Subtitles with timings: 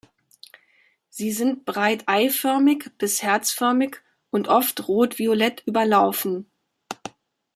[1.09, 6.49] Sie sind breit eiförmig bis herzförmig und oft rotviolett überlaufen.